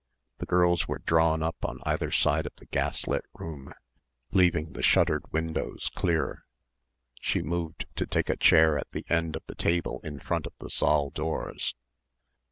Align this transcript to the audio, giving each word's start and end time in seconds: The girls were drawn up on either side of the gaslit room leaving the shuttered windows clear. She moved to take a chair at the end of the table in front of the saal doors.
The 0.39 0.47
girls 0.47 0.87
were 0.87 0.97
drawn 1.05 1.43
up 1.43 1.63
on 1.63 1.79
either 1.83 2.09
side 2.09 2.47
of 2.47 2.55
the 2.55 2.65
gaslit 2.65 3.23
room 3.35 3.71
leaving 4.31 4.73
the 4.73 4.81
shuttered 4.81 5.31
windows 5.31 5.91
clear. 5.93 6.43
She 7.21 7.43
moved 7.43 7.85
to 7.97 8.07
take 8.07 8.27
a 8.27 8.35
chair 8.35 8.79
at 8.79 8.89
the 8.93 9.05
end 9.09 9.35
of 9.35 9.43
the 9.45 9.53
table 9.53 10.01
in 10.03 10.17
front 10.19 10.47
of 10.47 10.53
the 10.57 10.71
saal 10.71 11.11
doors. 11.11 11.75